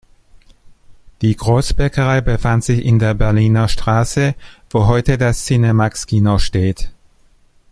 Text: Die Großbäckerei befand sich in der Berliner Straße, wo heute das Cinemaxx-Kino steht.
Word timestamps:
Die 1.21 1.35
Großbäckerei 1.35 2.21
befand 2.21 2.63
sich 2.63 2.83
in 2.83 2.97
der 2.97 3.13
Berliner 3.13 3.67
Straße, 3.67 4.33
wo 4.71 4.87
heute 4.87 5.19
das 5.19 5.45
Cinemaxx-Kino 5.45 6.39
steht. 6.39 6.89